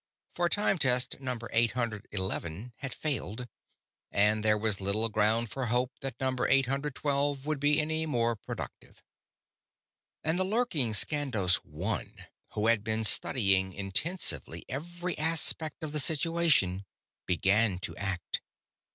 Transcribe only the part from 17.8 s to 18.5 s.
to act.